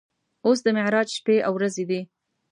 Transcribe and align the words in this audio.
اوس 0.45 0.59
د 0.63 0.67
معراج 0.77 1.07
شپې 1.17 1.37
او 1.45 1.51
ورځې 1.57 1.83
دي. 1.89 2.01